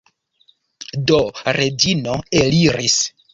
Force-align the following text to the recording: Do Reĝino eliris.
Do 1.11 1.19
Reĝino 1.59 2.17
eliris. 2.41 2.99